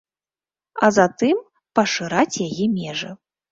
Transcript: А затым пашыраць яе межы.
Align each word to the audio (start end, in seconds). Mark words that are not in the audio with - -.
А 0.87 0.89
затым 0.97 1.37
пашыраць 1.81 2.41
яе 2.49 2.65
межы. 2.77 3.15